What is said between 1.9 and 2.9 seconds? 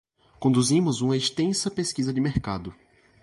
de mercado.